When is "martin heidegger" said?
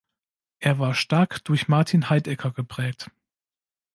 1.67-2.49